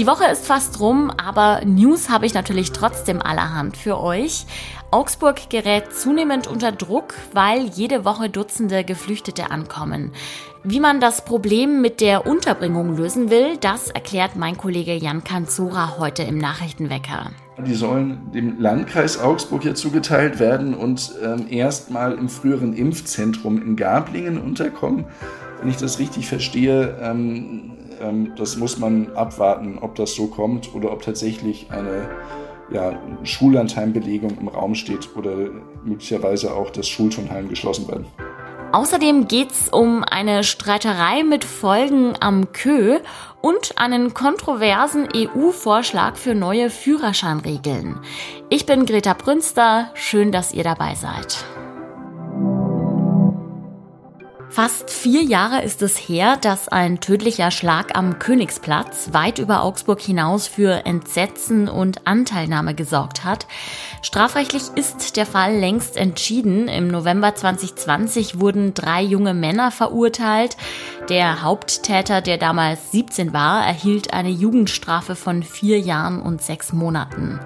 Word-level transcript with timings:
Die 0.00 0.06
Woche 0.06 0.24
ist 0.32 0.46
fast 0.46 0.80
rum, 0.80 1.12
aber 1.22 1.60
News 1.66 2.08
habe 2.08 2.24
ich 2.24 2.32
natürlich 2.32 2.72
trotzdem 2.72 3.20
allerhand 3.20 3.76
für 3.76 4.00
euch. 4.00 4.46
Augsburg 4.90 5.50
gerät 5.50 5.92
zunehmend 5.92 6.46
unter 6.46 6.72
Druck, 6.72 7.12
weil 7.34 7.66
jede 7.66 8.06
Woche 8.06 8.30
Dutzende 8.30 8.82
Geflüchtete 8.82 9.50
ankommen. 9.50 10.12
Wie 10.64 10.80
man 10.80 11.00
das 11.00 11.26
Problem 11.26 11.82
mit 11.82 12.00
der 12.00 12.26
Unterbringung 12.26 12.96
lösen 12.96 13.28
will, 13.28 13.58
das 13.58 13.90
erklärt 13.90 14.36
mein 14.36 14.56
Kollege 14.56 14.94
Jan 14.94 15.22
Kanzora 15.22 15.98
heute 15.98 16.22
im 16.22 16.38
Nachrichtenwecker. 16.38 17.32
Die 17.66 17.74
sollen 17.74 18.32
dem 18.32 18.58
Landkreis 18.58 19.20
Augsburg 19.20 19.66
ja 19.66 19.74
zugeteilt 19.74 20.38
werden 20.38 20.72
und 20.72 21.12
ähm, 21.22 21.44
erstmal 21.50 22.14
im 22.14 22.30
früheren 22.30 22.72
Impfzentrum 22.72 23.60
in 23.60 23.76
Gablingen 23.76 24.40
unterkommen. 24.40 25.04
Wenn 25.60 25.68
ich 25.68 25.76
das 25.76 25.98
richtig 25.98 26.26
verstehe, 26.26 26.98
ähm, 27.02 27.72
das 28.36 28.56
muss 28.56 28.78
man 28.78 29.14
abwarten, 29.14 29.78
ob 29.80 29.94
das 29.94 30.14
so 30.14 30.26
kommt 30.26 30.74
oder 30.74 30.92
ob 30.92 31.02
tatsächlich 31.02 31.70
eine 31.70 32.08
ja, 32.70 32.98
Schullandheimbelegung 33.24 34.38
im 34.38 34.48
Raum 34.48 34.74
steht 34.74 35.14
oder 35.16 35.50
möglicherweise 35.84 36.54
auch 36.54 36.70
das 36.70 36.88
Schulturnheim 36.88 37.48
geschlossen 37.48 37.88
werden. 37.88 38.06
Außerdem 38.72 39.26
geht's 39.26 39.68
um 39.68 40.04
eine 40.04 40.44
Streiterei 40.44 41.24
mit 41.24 41.44
Folgen 41.44 42.14
am 42.20 42.52
Kö 42.52 43.00
und 43.40 43.76
einen 43.78 44.14
kontroversen 44.14 45.08
EU-Vorschlag 45.14 46.16
für 46.16 46.36
neue 46.36 46.70
Führerscheinregeln. 46.70 47.98
Ich 48.48 48.66
bin 48.66 48.86
Greta 48.86 49.14
Brünster, 49.14 49.90
schön, 49.94 50.30
dass 50.30 50.54
ihr 50.54 50.62
dabei 50.62 50.94
seid. 50.94 51.44
Fast 54.62 54.90
vier 54.90 55.22
Jahre 55.22 55.62
ist 55.62 55.80
es 55.80 55.96
her, 55.96 56.36
dass 56.36 56.68
ein 56.68 57.00
tödlicher 57.00 57.50
Schlag 57.50 57.96
am 57.96 58.18
Königsplatz 58.18 59.08
weit 59.12 59.38
über 59.38 59.62
Augsburg 59.62 60.02
hinaus 60.02 60.48
für 60.48 60.84
Entsetzen 60.84 61.66
und 61.66 62.06
Anteilnahme 62.06 62.74
gesorgt 62.74 63.24
hat. 63.24 63.46
Strafrechtlich 64.02 64.64
ist 64.74 65.16
der 65.16 65.24
Fall 65.24 65.56
längst 65.56 65.96
entschieden. 65.96 66.68
Im 66.68 66.88
November 66.88 67.34
2020 67.34 68.38
wurden 68.38 68.74
drei 68.74 69.00
junge 69.00 69.32
Männer 69.32 69.70
verurteilt. 69.70 70.58
Der 71.08 71.40
Haupttäter, 71.40 72.20
der 72.20 72.36
damals 72.36 72.92
17 72.92 73.32
war, 73.32 73.64
erhielt 73.64 74.12
eine 74.12 74.28
Jugendstrafe 74.28 75.16
von 75.16 75.42
vier 75.42 75.80
Jahren 75.80 76.20
und 76.20 76.42
sechs 76.42 76.74
Monaten. 76.74 77.40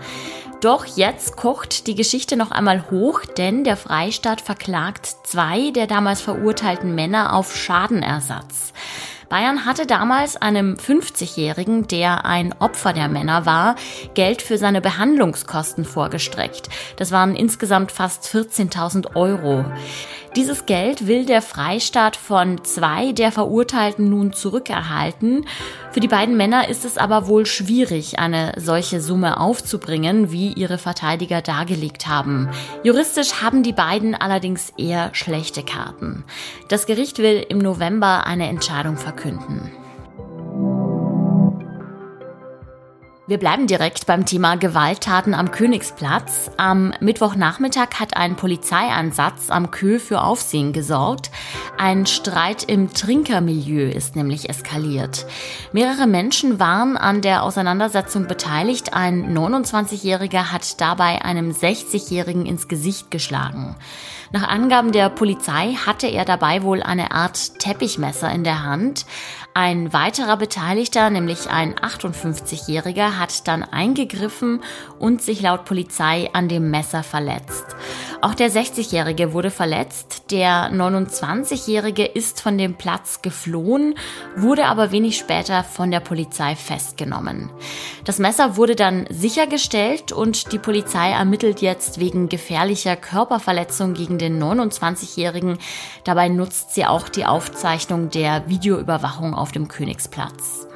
Doch 0.61 0.87
jetzt 0.87 1.37
kocht 1.37 1.87
die 1.87 1.95
Geschichte 1.95 2.37
noch 2.37 2.51
einmal 2.51 2.91
hoch, 2.91 3.21
denn 3.25 3.65
der 3.65 3.77
Freistaat 3.77 4.41
verklagt 4.41 5.07
zwei 5.25 5.71
der 5.71 5.87
damals 5.87 6.21
verurteilten 6.21 6.95
Männer 6.95 7.35
auf 7.35 7.55
Schadenersatz. 7.55 8.73
Bayern 9.29 9.65
hatte 9.65 9.87
damals 9.87 10.37
einem 10.37 10.75
50-Jährigen, 10.75 11.89
der 11.89 12.25
ein 12.25 12.55
Opfer 12.61 12.93
der 12.93 13.09
Männer 13.09 13.47
war, 13.47 13.75
Geld 14.15 14.43
für 14.43 14.59
seine 14.59 14.81
Behandlungskosten 14.81 15.85
vorgestreckt. 15.85 16.69
Das 16.97 17.11
waren 17.11 17.35
insgesamt 17.35 17.91
fast 17.91 18.27
14.000 18.27 19.17
Euro. 19.17 19.65
Dieses 20.37 20.67
Geld 20.67 21.07
will 21.07 21.27
der 21.27 21.43
Freistaat 21.43 22.17
von 22.17 22.65
zwei 22.65 23.13
der 23.13 23.31
Verurteilten 23.31 24.11
nun 24.11 24.33
zurückerhalten. 24.33 25.47
Für 25.93 26.01
die 26.01 26.09
beiden 26.09 26.37
Männer 26.37 26.69
ist 26.69 26.85
es 26.85 26.99
aber 26.99 27.29
wohl 27.29 27.47
schwierig, 27.47 28.19
eine 28.19 28.53
solche 28.57 29.01
Summe 29.01 29.39
aufzubringen, 29.39 30.33
wie 30.33 30.53
ihre 30.53 30.79
Verteidiger 30.79 31.41
dargelegt 31.41 32.09
haben. 32.09 32.51
Juristisch 32.83 33.43
haben 33.43 33.63
die 33.63 33.73
beiden 33.73 34.17
allerdings 34.17 34.73
eher 34.77 35.11
schlechte 35.15 35.63
Karten. 35.63 36.25
Das 36.69 36.87
Gericht 36.87 37.19
will 37.19 37.47
im 37.49 37.59
November 37.59 38.27
eine 38.27 38.49
Entscheidung 38.49 38.97
verkünden. 38.97 39.71
Wir 43.27 43.39
bleiben 43.39 43.67
direkt 43.67 44.05
beim 44.05 44.27
Thema 44.27 44.57
Gewalttaten 44.57 45.33
am 45.33 45.51
Königsplatz. 45.51 46.51
Am 46.59 46.93
Mittwochnachmittag 47.01 47.99
hat 47.99 48.19
ein 48.19 48.37
Polizeieinsatz 48.37 49.49
am 49.49 49.71
Kö 49.71 49.99
für 49.99 50.21
Aufsehen 50.21 50.75
gesorgt. 50.75 51.31
Ein 51.79 52.05
Streit 52.05 52.65
im 52.65 52.93
Trinkermilieu 52.93 53.89
ist 53.89 54.15
nämlich 54.15 54.51
eskaliert. 54.51 55.25
Mehrere 55.73 56.07
Menschen 56.07 56.61
waren 56.61 56.99
an 56.99 57.23
der 57.23 57.45
Auseinandersetzung 57.45 58.27
beteiligt. 58.27 58.93
Ein 58.93 59.35
29-Jähriger 59.35 60.53
hat 60.53 60.79
dabei 60.83 61.25
einem 61.25 61.51
60-Jährigen 61.51 62.45
ins 62.45 62.69
Gesicht 62.69 63.11
geschlagen. 63.11 63.75
Nach 64.33 64.47
Angaben 64.49 64.93
der 64.93 65.09
Polizei 65.09 65.75
hatte 65.87 66.09
er 66.09 66.27
dabei 66.27 66.63
wohl 66.63 66.83
eine 66.83 67.13
Art 67.13 67.59
Teppichmesser 67.59 68.31
in 68.31 68.45
der 68.45 68.65
Hand. 68.65 69.07
Ein 69.57 69.93
weiterer 69.93 70.37
Beteiligter, 70.37 71.11
nämlich 71.11 71.49
ein 71.49 71.77
58-Jähriger, 71.77 73.21
hat 73.21 73.47
dann 73.47 73.63
eingegriffen 73.63 74.65
und 74.99 75.23
sich 75.23 75.43
laut 75.43 75.65
Polizei 75.65 76.29
an 76.33 76.49
dem 76.49 76.73
Messer 76.73 77.05
verletzt. 77.05 77.65
Auch 78.21 78.35
der 78.35 78.51
60-Jährige 78.51 79.33
wurde 79.33 79.51
verletzt. 79.51 80.33
Der 80.33 80.73
29-Jährige 80.73 82.05
ist 82.05 82.41
von 82.41 82.59
dem 82.59 82.75
Platz 82.75 83.23
geflohen, 83.23 83.95
wurde 84.35 84.65
aber 84.65 84.91
wenig 84.91 85.19
später 85.19 85.63
von 85.63 85.93
der 85.93 86.01
Polizei 86.01 86.57
festgenommen. 86.57 87.51
Das 88.05 88.19
Messer 88.19 88.57
wurde 88.57 88.75
dann 88.75 89.07
sichergestellt 89.11 90.11
und 90.11 90.53
die 90.53 90.59
Polizei 90.59 91.11
ermittelt 91.11 91.61
jetzt 91.61 92.01
wegen 92.01 92.29
gefährlicher 92.29 92.97
Körperverletzung 92.97 93.95
gegen 93.95 94.19
den 94.19 94.43
29-Jährigen. 94.43 95.59
Dabei 96.05 96.29
nutzt 96.29 96.75
sie 96.75 96.87
auch 96.87 97.09
die 97.09 97.27
Aufzeichnung 97.27 98.11
der 98.11 98.49
Videoüberwachung 98.49 99.35
auf 99.45 99.53
dem 99.53 99.69
Königsplatz. 99.69 100.67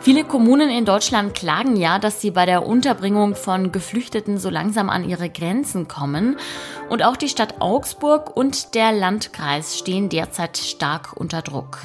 Viele 0.00 0.24
Kommunen 0.24 0.70
in 0.70 0.86
Deutschland 0.86 1.34
klagen 1.34 1.76
ja, 1.76 1.98
dass 1.98 2.22
sie 2.22 2.30
bei 2.30 2.46
der 2.46 2.66
Unterbringung 2.66 3.34
von 3.34 3.70
Geflüchteten 3.70 4.38
so 4.38 4.48
langsam 4.48 4.88
an 4.88 5.06
ihre 5.06 5.28
Grenzen 5.28 5.86
kommen. 5.86 6.38
Und 6.88 7.04
auch 7.04 7.16
die 7.16 7.28
Stadt 7.28 7.56
Augsburg 7.60 8.34
und 8.34 8.74
der 8.74 8.92
Landkreis 8.92 9.76
stehen 9.76 10.08
derzeit 10.08 10.56
stark 10.56 11.12
unter 11.14 11.42
Druck. 11.42 11.80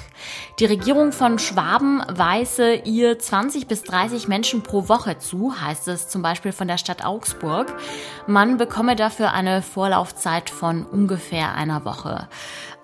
Die 0.60 0.66
Regierung 0.66 1.12
von 1.12 1.38
Schwaben 1.38 2.02
weise 2.08 2.76
ihr 2.76 3.20
20 3.20 3.68
bis 3.68 3.84
30 3.84 4.30
Menschen 4.30 4.64
pro 4.64 4.88
Woche 4.88 5.18
zu, 5.18 5.60
heißt 5.60 5.90
es 5.90 6.08
zum 6.08 6.22
Beispiel 6.22 6.54
von 6.54 6.70
der 6.70 6.78
Stadt 6.78 7.04
Augsburg. 7.04 7.74
Man 8.28 8.58
bekomme 8.58 8.96
dafür 8.96 9.34
eine 9.34 9.62
Vorlaufzeit 9.62 10.50
von 10.50 10.86
ungefähr 10.86 11.56
einer 11.56 11.84
Woche. 11.84 12.30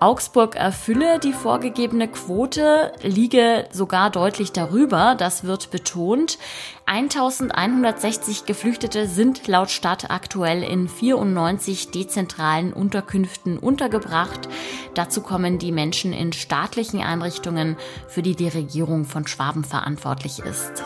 Augsburg 0.02 0.56
erfülle 0.56 1.18
die 1.18 1.34
vorgegebene 1.34 2.08
Quote, 2.08 2.90
liege 3.02 3.68
sogar 3.70 4.08
deutlich 4.08 4.50
darüber, 4.50 5.14
das 5.14 5.44
wird 5.44 5.70
betont. 5.70 6.38
1160 6.86 8.46
Geflüchtete 8.46 9.06
sind 9.06 9.46
laut 9.46 9.70
Stadt 9.70 10.10
aktuell 10.10 10.62
in 10.62 10.88
94 10.88 11.90
dezentralen 11.90 12.72
Unterkünften 12.72 13.58
untergebracht. 13.58 14.48
Dazu 14.94 15.20
kommen 15.20 15.58
die 15.58 15.70
Menschen 15.70 16.14
in 16.14 16.32
staatlichen 16.32 17.02
Einrichtungen, 17.02 17.76
für 18.08 18.22
die 18.22 18.34
die 18.34 18.48
Regierung 18.48 19.04
von 19.04 19.26
Schwaben 19.26 19.64
verantwortlich 19.64 20.38
ist. 20.38 20.82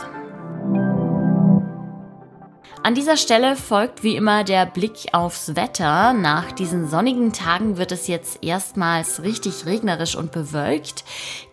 An 2.85 2.95
dieser 2.95 3.17
Stelle 3.17 3.57
folgt 3.57 4.03
wie 4.03 4.15
immer 4.15 4.45
der 4.45 4.67
Blick 4.67 5.09
aufs 5.13 5.57
Wetter. 5.57 6.13
Nach 6.13 6.53
diesen 6.53 6.87
sonnigen 6.87 7.33
Tagen 7.33 7.79
wird 7.79 7.93
es 7.93 8.09
jetzt 8.09 8.45
erstmals 8.45 9.23
richtig 9.23 9.65
regnerisch 9.65 10.17
und 10.17 10.33
bewölkt. 10.33 11.03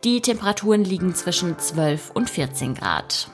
Die 0.03 0.19
Temperaturen 0.19 0.83
liegen 0.83 1.15
zwischen 1.15 1.57
12 1.57 2.11
und 2.11 2.29
14 2.29 2.75
Grad. 2.75 3.29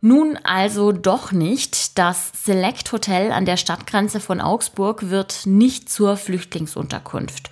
Nun 0.00 0.36
also 0.42 0.90
doch 0.90 1.30
nicht. 1.30 1.96
Das 1.98 2.32
Select 2.34 2.90
Hotel 2.90 3.30
an 3.30 3.44
der 3.44 3.56
Stadtgrenze 3.56 4.18
von 4.18 4.40
Augsburg 4.40 5.08
wird 5.08 5.46
nicht 5.46 5.88
zur 5.88 6.16
Flüchtlingsunterkunft. 6.16 7.48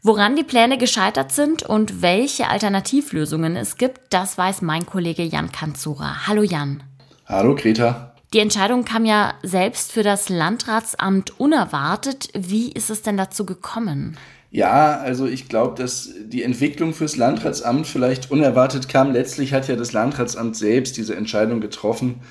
Woran 0.00 0.34
die 0.34 0.44
Pläne 0.44 0.78
gescheitert 0.78 1.32
sind 1.32 1.62
und 1.62 2.00
welche 2.00 2.48
Alternativlösungen 2.48 3.54
es 3.54 3.76
gibt, 3.76 4.14
das 4.14 4.38
weiß 4.38 4.62
mein 4.62 4.86
Kollege 4.86 5.24
Jan 5.24 5.52
Kanzura. 5.52 6.26
Hallo 6.26 6.42
Jan. 6.42 6.87
Hallo 7.28 7.54
Greta. 7.54 8.14
Die 8.32 8.38
Entscheidung 8.38 8.86
kam 8.86 9.04
ja 9.04 9.34
selbst 9.42 9.92
für 9.92 10.02
das 10.02 10.30
Landratsamt 10.30 11.38
unerwartet. 11.38 12.30
Wie 12.34 12.72
ist 12.72 12.88
es 12.88 13.02
denn 13.02 13.18
dazu 13.18 13.44
gekommen? 13.44 14.16
Ja, 14.50 14.96
also 14.96 15.26
ich 15.26 15.46
glaube, 15.46 15.76
dass 15.76 16.08
die 16.24 16.42
Entwicklung 16.42 16.94
fürs 16.94 17.16
Landratsamt 17.16 17.86
vielleicht 17.86 18.30
unerwartet 18.30 18.88
kam. 18.88 19.12
Letztlich 19.12 19.52
hat 19.52 19.68
ja 19.68 19.76
das 19.76 19.92
Landratsamt 19.92 20.56
selbst 20.56 20.96
diese 20.96 21.16
Entscheidung 21.16 21.60
getroffen, 21.60 22.22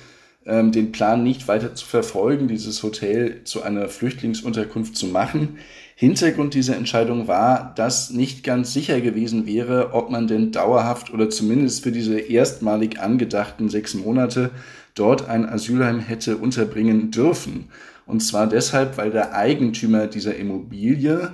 ähm, 0.44 0.72
den 0.72 0.90
Plan 0.90 1.22
nicht 1.22 1.46
weiter 1.46 1.76
zu 1.76 1.86
verfolgen, 1.86 2.48
dieses 2.48 2.82
Hotel 2.82 3.44
zu 3.44 3.62
einer 3.62 3.88
Flüchtlingsunterkunft 3.88 4.96
zu 4.96 5.06
machen. 5.06 5.58
Hintergrund 5.94 6.54
dieser 6.54 6.76
Entscheidung 6.76 7.28
war, 7.28 7.72
dass 7.76 8.10
nicht 8.10 8.44
ganz 8.44 8.72
sicher 8.72 9.00
gewesen 9.00 9.46
wäre, 9.46 9.94
ob 9.94 10.10
man 10.10 10.26
denn 10.26 10.50
dauerhaft 10.50 11.12
oder 11.12 11.30
zumindest 11.30 11.84
für 11.84 11.92
diese 11.92 12.18
erstmalig 12.18 13.00
angedachten 13.00 13.68
sechs 13.68 13.94
Monate 13.94 14.50
dort 14.98 15.28
ein 15.28 15.48
Asylheim 15.48 16.00
hätte 16.00 16.36
unterbringen 16.36 17.10
dürfen. 17.10 17.68
Und 18.06 18.20
zwar 18.20 18.46
deshalb, 18.46 18.96
weil 18.96 19.10
der 19.10 19.34
Eigentümer 19.34 20.06
dieser 20.06 20.36
Immobilie 20.36 21.32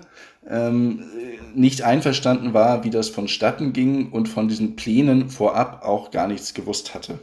ähm, 0.49 1.05
nicht 1.55 1.83
einverstanden 1.83 2.53
war, 2.53 2.85
wie 2.85 2.91
das 2.91 3.09
vonstatten 3.09 3.73
ging 3.73 4.11
und 4.11 4.29
von 4.29 4.49
diesen 4.49 4.77
Plänen 4.77 5.31
vorab 5.31 5.85
auch 5.85 6.11
gar 6.11 6.27
nichts 6.27 6.53
gewusst 6.53 6.95
hatte. 6.95 7.19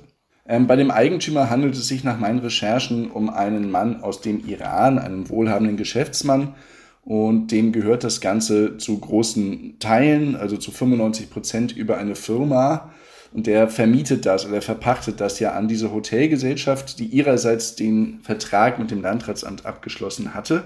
Ähm, 0.47 0.67
bei 0.67 0.75
dem 0.75 0.89
Eigentümer 0.89 1.49
handelt 1.49 1.75
es 1.75 1.87
sich 1.87 2.03
nach 2.03 2.17
meinen 2.17 2.39
Recherchen 2.39 3.11
um 3.11 3.29
einen 3.29 3.69
Mann 3.69 4.01
aus 4.01 4.21
dem 4.21 4.45
Iran, 4.47 4.99
einen 4.99 5.29
wohlhabenden 5.29 5.77
Geschäftsmann. 5.77 6.55
Und 7.03 7.47
dem 7.51 7.71
gehört 7.71 8.03
das 8.03 8.21
Ganze 8.21 8.77
zu 8.77 8.99
großen 8.99 9.79
Teilen, 9.79 10.35
also 10.35 10.57
zu 10.57 10.71
95 10.71 11.29
Prozent 11.29 11.75
über 11.75 11.97
eine 11.97 12.15
Firma. 12.15 12.91
Und 13.33 13.47
der 13.47 13.69
vermietet 13.69 14.25
das 14.25 14.45
oder 14.45 14.61
verpachtet 14.61 15.21
das 15.21 15.39
ja 15.39 15.53
an 15.53 15.67
diese 15.67 15.93
Hotelgesellschaft, 15.93 16.99
die 16.99 17.05
ihrerseits 17.05 17.75
den 17.75 18.19
Vertrag 18.21 18.77
mit 18.77 18.91
dem 18.91 19.01
Landratsamt 19.01 19.65
abgeschlossen 19.65 20.33
hatte. 20.33 20.65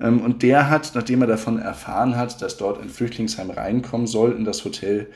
Ähm, 0.00 0.20
und 0.20 0.42
der 0.42 0.70
hat, 0.70 0.92
nachdem 0.94 1.20
er 1.20 1.26
davon 1.26 1.58
erfahren 1.58 2.16
hat, 2.16 2.40
dass 2.40 2.56
dort 2.56 2.80
ein 2.80 2.88
Flüchtlingsheim 2.88 3.50
reinkommen 3.50 4.06
soll 4.06 4.32
in 4.32 4.44
das 4.44 4.64
Hotel, 4.64 5.08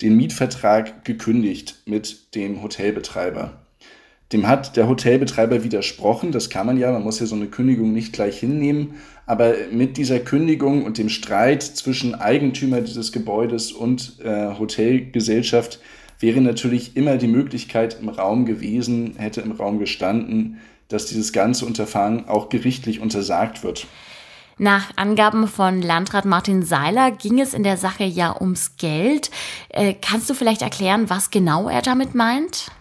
den 0.00 0.16
Mietvertrag 0.16 1.04
gekündigt 1.04 1.82
mit 1.86 2.34
dem 2.34 2.62
Hotelbetreiber. 2.62 3.67
Dem 4.32 4.46
hat 4.46 4.76
der 4.76 4.88
Hotelbetreiber 4.88 5.64
widersprochen. 5.64 6.32
Das 6.32 6.50
kann 6.50 6.66
man 6.66 6.76
ja, 6.76 6.92
man 6.92 7.02
muss 7.02 7.20
ja 7.20 7.26
so 7.26 7.34
eine 7.34 7.46
Kündigung 7.46 7.92
nicht 7.92 8.12
gleich 8.12 8.38
hinnehmen. 8.38 8.94
Aber 9.24 9.54
mit 9.72 9.96
dieser 9.96 10.20
Kündigung 10.20 10.84
und 10.84 10.98
dem 10.98 11.08
Streit 11.08 11.62
zwischen 11.62 12.14
Eigentümer 12.14 12.80
dieses 12.82 13.12
Gebäudes 13.12 13.72
und 13.72 14.16
äh, 14.22 14.58
Hotelgesellschaft 14.58 15.80
wäre 16.20 16.40
natürlich 16.40 16.96
immer 16.96 17.16
die 17.16 17.28
Möglichkeit 17.28 17.98
im 18.00 18.08
Raum 18.08 18.44
gewesen, 18.44 19.14
hätte 19.16 19.40
im 19.40 19.52
Raum 19.52 19.78
gestanden, 19.78 20.58
dass 20.88 21.06
dieses 21.06 21.32
ganze 21.32 21.64
Unterfangen 21.64 22.28
auch 22.28 22.48
gerichtlich 22.48 23.00
untersagt 23.00 23.62
wird. 23.62 23.86
Nach 24.60 24.90
Angaben 24.96 25.46
von 25.46 25.82
Landrat 25.82 26.24
Martin 26.24 26.64
Seiler 26.64 27.12
ging 27.12 27.38
es 27.38 27.54
in 27.54 27.62
der 27.62 27.76
Sache 27.76 28.04
ja 28.04 28.34
ums 28.40 28.76
Geld. 28.76 29.30
Äh, 29.68 29.94
kannst 29.94 30.28
du 30.28 30.34
vielleicht 30.34 30.62
erklären, 30.62 31.08
was 31.08 31.30
genau 31.30 31.68
er 31.68 31.80
damit 31.80 32.16
meint? 32.16 32.72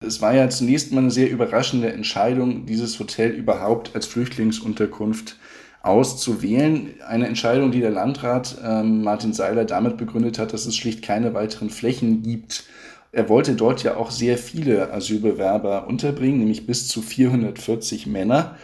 Es 0.00 0.20
war 0.20 0.34
ja 0.34 0.50
zunächst 0.50 0.92
mal 0.92 1.00
eine 1.00 1.10
sehr 1.10 1.30
überraschende 1.30 1.92
Entscheidung, 1.92 2.66
dieses 2.66 2.98
Hotel 2.98 3.30
überhaupt 3.30 3.94
als 3.94 4.06
Flüchtlingsunterkunft 4.06 5.38
auszuwählen. 5.82 6.94
Eine 7.06 7.26
Entscheidung, 7.28 7.70
die 7.70 7.80
der 7.80 7.90
Landrat 7.90 8.56
äh, 8.62 8.82
Martin 8.82 9.32
Seiler 9.32 9.64
damit 9.64 9.96
begründet 9.96 10.38
hat, 10.38 10.52
dass 10.52 10.66
es 10.66 10.76
schlicht 10.76 11.02
keine 11.02 11.34
weiteren 11.34 11.70
Flächen 11.70 12.22
gibt. 12.22 12.64
Er 13.12 13.28
wollte 13.28 13.54
dort 13.54 13.82
ja 13.82 13.96
auch 13.96 14.10
sehr 14.10 14.38
viele 14.38 14.92
Asylbewerber 14.92 15.86
unterbringen, 15.86 16.38
nämlich 16.38 16.66
bis 16.66 16.88
zu 16.88 17.00
440 17.00 18.06
Männer. 18.06 18.56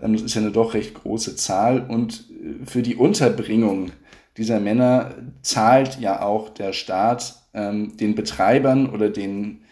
Ähm, 0.00 0.12
das 0.12 0.22
ist 0.22 0.34
ja 0.34 0.42
eine 0.42 0.52
doch 0.52 0.74
recht 0.74 0.94
große 0.94 1.36
Zahl. 1.36 1.86
Und 1.88 2.26
äh, 2.30 2.66
für 2.66 2.82
die 2.82 2.96
Unterbringung 2.96 3.90
dieser 4.36 4.60
Männer 4.60 5.14
zahlt 5.42 5.98
ja 5.98 6.22
auch 6.22 6.50
der 6.50 6.72
Staat 6.72 7.42
ähm, 7.54 7.96
den 7.96 8.14
Betreibern 8.14 8.90
oder 8.90 9.08
den, 9.08 9.62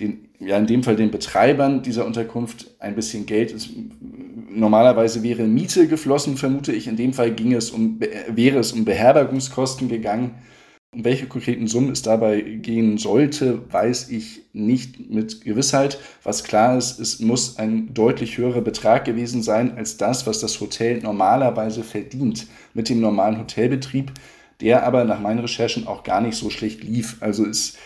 den, 0.00 0.27
ja 0.40 0.56
in 0.56 0.66
dem 0.66 0.82
Fall 0.82 0.96
den 0.96 1.10
Betreibern 1.10 1.82
dieser 1.82 2.06
Unterkunft 2.06 2.74
ein 2.78 2.94
bisschen 2.94 3.26
Geld. 3.26 3.52
Es, 3.52 3.70
normalerweise 4.50 5.22
wäre 5.22 5.44
Miete 5.44 5.88
geflossen, 5.88 6.36
vermute 6.36 6.72
ich. 6.72 6.86
In 6.86 6.96
dem 6.96 7.12
Fall 7.12 7.32
ging 7.32 7.52
es 7.52 7.70
um, 7.70 8.00
wäre 8.28 8.58
es 8.58 8.72
um 8.72 8.84
Beherbergungskosten 8.84 9.88
gegangen. 9.88 10.34
Um 10.94 11.04
welche 11.04 11.26
konkreten 11.26 11.66
Summen 11.66 11.92
es 11.92 12.00
dabei 12.00 12.40
gehen 12.40 12.96
sollte, 12.96 13.70
weiß 13.70 14.08
ich 14.08 14.44
nicht 14.54 15.10
mit 15.10 15.42
Gewissheit. 15.42 15.98
Was 16.22 16.44
klar 16.44 16.78
ist, 16.78 16.98
es 16.98 17.20
muss 17.20 17.58
ein 17.58 17.92
deutlich 17.92 18.38
höherer 18.38 18.62
Betrag 18.62 19.04
gewesen 19.04 19.42
sein 19.42 19.76
als 19.76 19.98
das, 19.98 20.26
was 20.26 20.40
das 20.40 20.60
Hotel 20.60 21.00
normalerweise 21.02 21.84
verdient 21.84 22.46
mit 22.72 22.88
dem 22.88 23.00
normalen 23.00 23.38
Hotelbetrieb, 23.38 24.12
der 24.62 24.86
aber 24.86 25.04
nach 25.04 25.20
meinen 25.20 25.40
Recherchen 25.40 25.86
auch 25.86 26.04
gar 26.04 26.22
nicht 26.22 26.36
so 26.36 26.48
schlecht 26.48 26.82
lief. 26.82 27.18
Also 27.20 27.44
es 27.44 27.76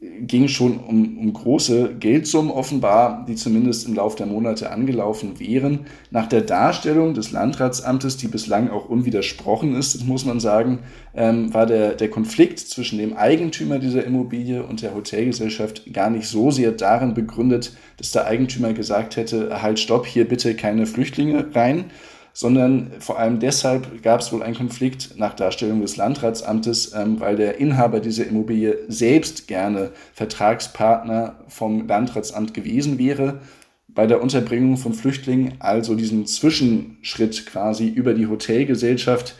ging 0.00 0.46
schon 0.46 0.78
um, 0.78 1.18
um 1.18 1.32
große 1.32 1.96
Geldsummen 1.98 2.52
offenbar, 2.52 3.24
die 3.26 3.34
zumindest 3.34 3.88
im 3.88 3.94
Laufe 3.94 4.16
der 4.16 4.26
Monate 4.26 4.70
angelaufen 4.70 5.40
wären. 5.40 5.86
Nach 6.12 6.26
der 6.28 6.42
Darstellung 6.42 7.14
des 7.14 7.32
Landratsamtes, 7.32 8.16
die 8.16 8.28
bislang 8.28 8.70
auch 8.70 8.88
unwidersprochen 8.88 9.74
ist, 9.74 10.06
muss 10.06 10.24
man 10.24 10.38
sagen, 10.38 10.80
ähm, 11.16 11.52
war 11.52 11.66
der, 11.66 11.94
der 11.94 12.10
Konflikt 12.10 12.60
zwischen 12.60 12.98
dem 12.98 13.16
Eigentümer 13.16 13.80
dieser 13.80 14.04
Immobilie 14.04 14.62
und 14.62 14.82
der 14.82 14.94
Hotelgesellschaft 14.94 15.92
gar 15.92 16.10
nicht 16.10 16.28
so 16.28 16.52
sehr 16.52 16.70
darin 16.70 17.14
begründet, 17.14 17.76
dass 17.96 18.12
der 18.12 18.26
Eigentümer 18.26 18.72
gesagt 18.74 19.16
hätte, 19.16 19.62
halt 19.62 19.80
stopp, 19.80 20.06
hier 20.06 20.28
bitte 20.28 20.54
keine 20.54 20.86
Flüchtlinge 20.86 21.44
rein, 21.56 21.86
sondern 22.32 22.92
vor 23.00 23.18
allem 23.18 23.40
deshalb 23.40 24.02
gab 24.02 24.20
es 24.20 24.32
wohl 24.32 24.42
einen 24.42 24.56
Konflikt 24.56 25.14
nach 25.16 25.34
Darstellung 25.34 25.80
des 25.80 25.96
Landratsamtes, 25.96 26.92
ähm, 26.94 27.20
weil 27.20 27.36
der 27.36 27.58
Inhaber 27.58 28.00
dieser 28.00 28.26
Immobilie 28.26 28.78
selbst 28.88 29.48
gerne 29.48 29.90
Vertragspartner 30.14 31.40
vom 31.48 31.86
Landratsamt 31.86 32.54
gewesen 32.54 32.98
wäre 32.98 33.40
bei 33.88 34.06
der 34.06 34.22
Unterbringung 34.22 34.76
von 34.76 34.92
Flüchtlingen, 34.92 35.54
also 35.58 35.94
diesen 35.94 36.26
Zwischenschritt 36.26 37.46
quasi 37.46 37.88
über 37.88 38.14
die 38.14 38.28
Hotelgesellschaft 38.28 39.34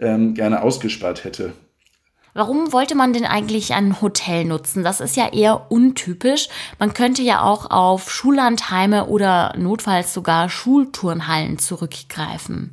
ähm, 0.00 0.34
gerne 0.34 0.62
ausgespart 0.62 1.22
hätte. 1.24 1.52
Warum 2.32 2.72
wollte 2.72 2.94
man 2.94 3.12
denn 3.12 3.24
eigentlich 3.24 3.74
ein 3.74 4.00
Hotel 4.00 4.44
nutzen? 4.44 4.84
Das 4.84 5.00
ist 5.00 5.16
ja 5.16 5.32
eher 5.32 5.70
untypisch. 5.70 6.48
Man 6.78 6.94
könnte 6.94 7.22
ja 7.22 7.42
auch 7.42 7.70
auf 7.70 8.10
Schullandheime 8.10 9.06
oder 9.06 9.52
notfalls 9.56 10.14
sogar 10.14 10.48
Schulturnhallen 10.48 11.58
zurückgreifen. 11.58 12.72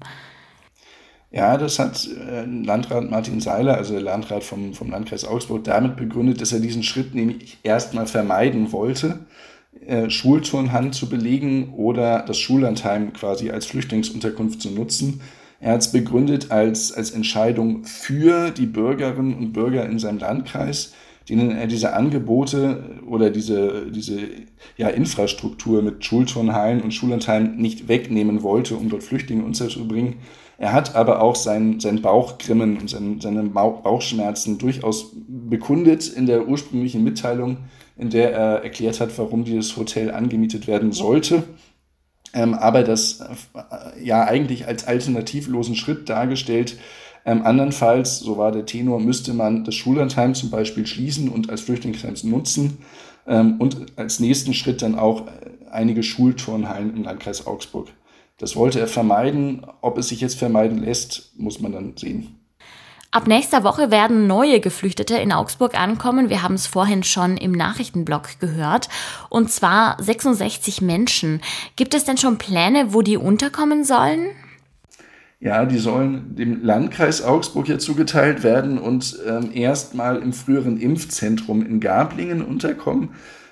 Ja, 1.31 1.57
das 1.57 1.77
hat 1.77 2.07
äh, 2.07 2.45
Landrat 2.45 3.09
Martin 3.09 3.41
Seiler, 3.41 3.75
also 3.75 3.93
der 3.93 4.01
Landrat 4.01 4.43
vom, 4.43 4.73
vom 4.73 4.91
Landkreis 4.91 5.25
Augsburg, 5.25 5.65
damit 5.65 5.97
begründet, 5.97 6.39
dass 6.39 6.53
er 6.53 6.59
diesen 6.59 6.83
Schritt 6.83 7.13
nämlich 7.15 7.57
erstmal 7.63 8.07
vermeiden 8.07 8.71
wollte, 8.71 9.19
äh, 9.85 10.09
Schulturnhallen 10.09 10.93
zu 10.93 11.09
belegen 11.09 11.73
oder 11.73 12.23
das 12.25 12.39
Schullandheim 12.39 13.11
quasi 13.11 13.51
als 13.51 13.65
Flüchtlingsunterkunft 13.65 14.61
zu 14.61 14.71
nutzen 14.71 15.21
er 15.59 15.73
hat 15.73 15.81
es 15.81 15.91
begründet 15.91 16.51
als, 16.51 16.91
als 16.91 17.11
Entscheidung 17.11 17.83
für 17.83 18.51
die 18.51 18.67
Bürgerinnen 18.67 19.33
und 19.33 19.53
Bürger 19.53 19.85
in 19.87 19.97
seinem 19.97 20.19
Landkreis, 20.19 20.93
denen 21.29 21.51
er 21.51 21.67
diese 21.67 21.93
Angebote 21.93 23.01
oder 23.07 23.31
diese, 23.31 23.91
diese 23.91 24.19
ja, 24.77 24.89
Infrastruktur 24.89 25.81
mit 25.81 26.05
Schulturnhallen 26.05 26.81
und 26.81 26.93
Schullandheimen 26.93 27.57
nicht 27.57 27.87
wegnehmen 27.87 28.43
wollte, 28.43 28.75
um 28.75 28.89
dort 28.89 29.03
Flüchtlinge 29.03 29.43
unterzubringen. 29.43 30.17
Er 30.59 30.73
hat 30.73 30.95
aber 30.95 31.21
auch 31.21 31.35
sein, 31.35 31.79
sein 31.79 32.01
Bauchgrimmen 32.01 32.77
und 32.77 32.89
sein, 32.89 33.19
seine 33.19 33.43
Bauchschmerzen 33.43 34.57
durchaus 34.57 35.11
bekundet 35.27 36.07
in 36.07 36.27
der 36.27 36.47
ursprünglichen 36.47 37.03
Mitteilung, 37.03 37.57
in 37.97 38.09
der 38.09 38.31
er 38.31 38.63
erklärt 38.63 38.99
hat, 38.99 39.17
warum 39.17 39.43
dieses 39.43 39.75
Hotel 39.75 40.11
angemietet 40.11 40.67
werden 40.67 40.91
sollte 40.91 41.43
ähm, 42.37 42.53
aber 42.53 42.83
das 42.83 43.19
äh, 43.19 44.03
ja 44.03 44.23
eigentlich 44.23 44.67
als 44.67 44.85
alternativlosen 44.85 45.75
Schritt 45.75 46.07
dargestellt. 46.07 46.77
Ähm, 47.25 47.41
andernfalls, 47.41 48.19
so 48.19 48.37
war 48.37 48.51
der 48.51 48.65
Tenor, 48.65 48.99
müsste 48.99 49.33
man 49.33 49.63
das 49.63 49.75
Schullandheim 49.75 50.35
zum 50.35 50.51
Beispiel 50.51 50.85
schließen 50.85 51.29
und 51.29 51.49
als 51.49 51.61
Flüchtlingsheim 51.61 52.13
nutzen 52.23 52.77
ähm, 53.25 53.55
und 53.59 53.97
als 53.97 54.19
nächsten 54.19 54.53
Schritt 54.53 54.83
dann 54.83 54.95
auch 54.95 55.27
äh, 55.27 55.31
einige 55.71 56.03
Schulturnhallen 56.03 56.95
im 56.95 57.03
Landkreis 57.03 57.47
Augsburg. 57.47 57.87
Das 58.37 58.55
wollte 58.55 58.79
er 58.79 58.87
vermeiden. 58.87 59.65
Ob 59.81 59.97
es 59.97 60.09
sich 60.09 60.21
jetzt 60.21 60.37
vermeiden 60.37 60.77
lässt, 60.77 61.33
muss 61.37 61.59
man 61.59 61.71
dann 61.71 61.97
sehen. 61.97 62.36
Ab 63.11 63.25
nächster 63.25 63.63
Woche 63.63 63.89
werden 63.89 64.27
neue 64.27 64.59
Geflüchtete 64.59 65.15
in 65.15 65.31
Augsburg 65.31 65.79
ankommen. 65.79 66.29
Wir 66.29 66.43
haben 66.43 66.55
es 66.55 66.67
vorhin 66.67 67.03
schon 67.03 67.37
im 67.37 67.53
Nachrichtenblock 67.53 68.39
gehört. 68.39 68.89
Und 69.29 69.49
zwar 69.49 70.01
66 70.01 70.81
Menschen. 70.81 71.41
Gibt 71.77 71.93
es 71.93 72.03
denn 72.03 72.17
schon 72.17 72.37
Pläne, 72.37 72.93
wo 72.93 73.01
die 73.01 73.17
unterkommen 73.17 73.85
sollen? 73.85 74.27
Ja, 75.39 75.65
die 75.65 75.77
sollen 75.77 76.35
dem 76.35 76.63
Landkreis 76.63 77.21
Augsburg 77.23 77.69
ja 77.69 77.77
zugeteilt 77.77 78.43
werden 78.43 78.77
und 78.77 79.17
ähm, 79.27 79.51
erstmal 79.53 80.17
im 80.17 80.33
früheren 80.33 80.77
Impfzentrum 80.77 81.65
in 81.65 81.79
Gablingen 81.79 82.41
unterkommen. 82.41 83.09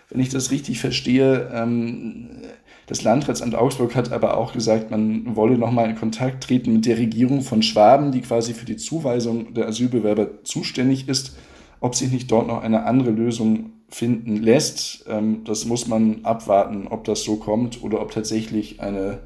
Wenn 0.10 0.20
ich 0.20 0.30
das 0.30 0.52
richtig 0.52 0.80
verstehe, 0.80 1.50
ähm, 1.54 2.42
das 2.88 3.04
Landratsamt 3.04 3.56
Augsburg 3.56 3.96
hat 3.96 4.12
aber 4.12 4.38
auch 4.38 4.54
gesagt, 4.54 4.92
man 4.92 5.36
wolle 5.36 5.58
nochmal 5.58 5.90
in 5.90 5.96
Kontakt 5.96 6.44
treten 6.44 6.74
mit 6.74 6.86
der 6.86 6.98
Regierung 6.98 7.42
von 7.42 7.64
Schwaben, 7.64 8.12
die 8.12 8.22
quasi 8.22 8.54
für 8.54 8.66
die 8.66 8.78
Zuweisung 8.78 9.54
der 9.54 9.68
Asylbewerber 9.68 10.44
zuständig 10.44 11.08
ist, 11.08 11.36
ob 11.80 11.96
sich 11.96 12.12
nicht 12.12 12.30
dort 12.32 12.48
noch 12.48 12.62
eine 12.62 12.84
andere 12.84 13.10
Lösung 13.10 13.72
finden 13.90 14.38
lässt. 14.38 15.06
Ähm, 15.08 15.44
das 15.46 15.66
muss 15.66 15.88
man 15.88 16.24
abwarten, 16.26 16.88
ob 16.88 17.04
das 17.06 17.24
so 17.24 17.38
kommt 17.38 17.82
oder 17.84 18.02
ob 18.02 18.12
tatsächlich 18.12 18.82
eine 18.82 19.20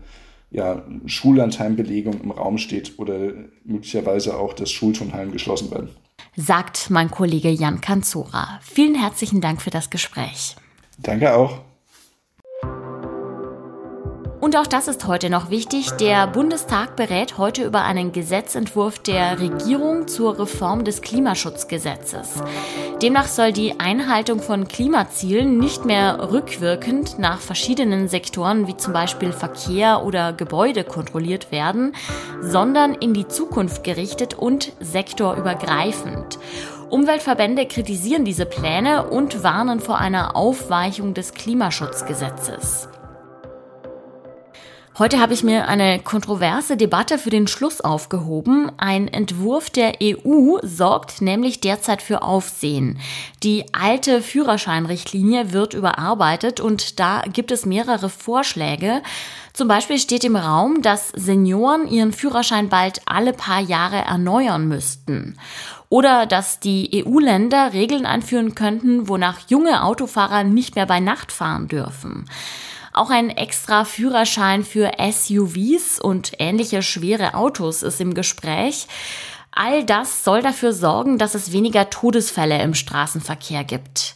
ja, 0.52 0.84
Schullandheimbelegung 1.06 2.22
im 2.22 2.32
Raum 2.32 2.58
steht 2.58 2.98
oder 2.98 3.34
möglicherweise 3.66 4.38
auch 4.38 4.54
das 4.54 4.72
Schulturnheim 4.72 5.32
geschlossen 5.32 5.70
werden. 5.72 5.90
Sagt 6.36 6.90
mein 6.90 7.12
Kollege 7.12 7.50
Jan 7.50 7.82
Kanzora. 7.82 8.60
Vielen 8.62 8.96
herzlichen 8.96 9.42
Dank 9.42 9.62
für 9.62 9.70
das 9.70 9.90
Gespräch. 9.90 10.56
Danke 10.98 11.36
auch. 11.36 11.62
Und 14.40 14.56
auch 14.56 14.68
das 14.68 14.88
ist 14.88 15.06
heute 15.06 15.30
noch 15.30 15.50
wichtig. 15.50 15.92
Der 16.00 16.26
Bundestag 16.26 16.96
berät 16.96 17.38
heute 17.38 17.66
über 17.66 17.84
einen 17.84 18.14
Gesetzentwurf 18.14 18.98
der 19.00 19.38
Regierung 19.40 20.08
zur 20.08 20.40
Reform 20.40 20.86
des 20.86 21.02
Klimaschutzgesetzes. 21.02 22.42
Demnach 23.02 23.28
soll 23.28 23.52
die 23.52 23.82
Einhaltung 23.82 24.40
von 24.40 24.70
Klimazielen 24.70 25.58
nicht 25.58 25.84
mehr 25.84 26.32
rückwirkend 26.32 27.20
nach 27.20 27.40
verschiedenen 27.40 28.08
Sektoren 28.08 28.68
wie 28.68 28.78
zum 28.78 28.94
Beispiel 28.94 29.34
Verkehr 29.34 30.06
oder 30.06 30.32
Gebäude 30.32 30.86
kontrolliert 30.86 31.52
werden, 31.52 31.94
sondern 32.42 32.94
in 32.94 33.14
die 33.14 33.28
Zukunft 33.28 33.84
gerichtet 33.84 34.36
und 34.36 34.72
sektorübergreifend. 34.80 36.40
Umweltverbände 36.90 37.66
kritisieren 37.66 38.24
diese 38.24 38.46
Pläne 38.46 39.10
und 39.10 39.44
warnen 39.44 39.82
vor 39.82 39.98
einer 39.98 40.38
Aufweichung 40.38 41.14
des 41.14 41.34
Klimaschutzgesetzes. 41.34 42.88
Heute 45.00 45.22
habe 45.22 45.34
ich 45.34 45.46
mir 45.46 45.70
eine 45.70 46.00
kontroverse 46.00 46.76
Debatte 46.76 47.18
für 47.18 47.30
den 47.30 47.48
Schluss 47.48 47.80
aufgehoben. 47.80 48.70
Ein 48.76 49.08
Entwurf 49.08 49.70
der 49.70 49.94
EU 50.04 50.58
sorgt 50.62 51.22
nämlich 51.22 51.62
derzeit 51.62 52.02
für 52.02 52.22
Aufsehen. 52.22 53.00
Die 53.42 53.64
alte 53.74 54.22
Führerscheinrichtlinie 54.22 55.54
wird 55.54 55.74
überarbeitet 55.74 56.60
und 56.60 57.00
da 57.00 57.22
gibt 57.32 57.54
es 57.54 57.66
mehrere 57.66 58.10
Vorschläge. 58.10 59.02
Zum 59.54 59.70
Beispiel 59.70 60.00
steht 60.00 60.26
im 60.26 60.36
Raum, 60.36 60.82
dass 60.82 61.14
Senioren 61.16 61.88
ihren 61.88 62.12
Führerschein 62.12 62.68
bald 62.68 63.02
alle 63.06 63.32
paar 63.32 63.62
Jahre 63.62 64.00
erneuern 64.00 64.68
müssten. 64.68 65.38
Oder 65.88 66.26
dass 66.26 66.60
die 66.60 67.06
EU-Länder 67.06 67.72
Regeln 67.72 68.06
einführen 68.06 68.54
könnten, 68.54 69.08
wonach 69.08 69.48
junge 69.48 69.82
Autofahrer 69.82 70.44
nicht 70.44 70.76
mehr 70.76 70.88
bei 70.88 71.00
Nacht 71.00 71.32
fahren 71.32 71.70
dürfen. 71.70 72.26
Auch 73.00 73.12
ein 73.12 73.30
extra 73.30 73.86
Führerschein 73.86 74.66
für 74.66 74.92
SUVs 75.00 76.02
und 76.02 76.34
ähnliche 76.38 76.82
schwere 76.82 77.34
Autos 77.34 77.82
ist 77.82 78.02
im 78.02 78.14
Gespräch. 78.14 78.88
All 79.52 79.86
das 79.86 80.26
soll 80.26 80.42
dafür 80.42 80.74
sorgen, 80.74 81.18
dass 81.18 81.34
es 81.34 81.54
weniger 81.54 81.90
Todesfälle 81.90 82.62
im 82.62 82.74
Straßenverkehr 82.74 83.64
gibt. 83.64 84.16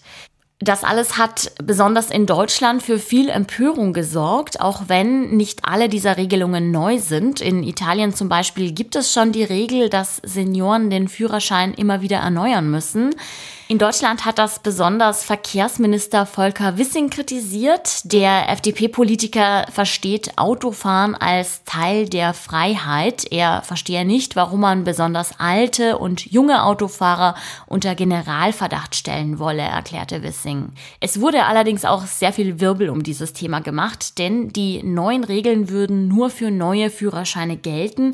Das 0.60 0.84
alles 0.84 1.18
hat 1.18 1.54
besonders 1.64 2.10
in 2.10 2.26
Deutschland 2.26 2.84
für 2.84 3.00
viel 3.00 3.30
Empörung 3.30 3.94
gesorgt, 3.94 4.60
auch 4.60 4.84
wenn 4.88 5.30
nicht 5.30 5.62
alle 5.64 5.88
dieser 5.88 6.18
Regelungen 6.18 6.72
neu 6.72 7.00
sind. 7.00 7.40
In 7.40 7.64
Italien 7.64 8.14
zum 8.14 8.28
Beispiel 8.28 8.74
gibt 8.74 8.98
es 8.98 9.14
schon 9.14 9.32
die 9.32 9.46
Regel, 9.46 9.90
dass 9.90 10.22
Senioren 10.24 10.90
den 10.90 11.08
Führerschein 11.08 11.74
immer 11.74 12.02
wieder 12.02 12.18
erneuern 12.18 12.70
müssen. 12.70 13.16
In 13.74 13.80
Deutschland 13.80 14.24
hat 14.24 14.38
das 14.38 14.60
besonders 14.60 15.24
Verkehrsminister 15.24 16.28
Volker 16.28 16.78
Wissing 16.78 17.10
kritisiert. 17.10 18.02
Der 18.04 18.48
FDP-Politiker 18.50 19.66
versteht 19.72 20.38
Autofahren 20.38 21.16
als 21.16 21.64
Teil 21.64 22.08
der 22.08 22.36
Freiheit. 22.36 23.26
Er 23.32 23.64
verstehe 23.64 24.06
nicht, 24.06 24.36
warum 24.36 24.60
man 24.60 24.84
besonders 24.84 25.40
alte 25.40 25.98
und 25.98 26.32
junge 26.32 26.64
Autofahrer 26.64 27.34
unter 27.66 27.96
Generalverdacht 27.96 28.96
stellen 28.96 29.40
wolle, 29.40 29.64
erklärte 29.64 30.22
Wissing. 30.22 30.74
Es 31.00 31.20
wurde 31.20 31.46
allerdings 31.46 31.84
auch 31.84 32.06
sehr 32.06 32.32
viel 32.32 32.60
Wirbel 32.60 32.92
um 32.92 33.02
dieses 33.02 33.34
Thema 33.34 33.60
gemacht, 33.60 34.20
denn 34.20 34.50
die 34.50 34.84
neuen 34.84 35.24
Regeln 35.24 35.70
würden 35.70 36.08
nur 36.08 36.30
für 36.30 36.52
neue 36.52 36.92
Führerscheine 36.92 37.58
gelten 37.58 38.14